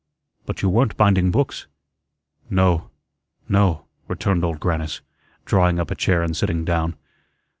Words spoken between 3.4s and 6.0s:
no," returned Old Grannis, drawing up a